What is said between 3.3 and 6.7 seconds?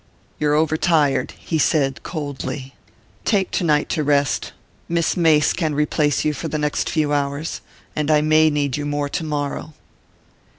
tonight to rest. Miss Mace can replace you for the